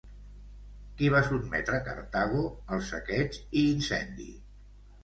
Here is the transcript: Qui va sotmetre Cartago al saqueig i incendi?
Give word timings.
Qui 1.01 1.11
va 1.17 1.21
sotmetre 1.27 1.81
Cartago 1.91 2.43
al 2.79 2.85
saqueig 2.89 3.43
i 3.45 3.69
incendi? 3.79 4.33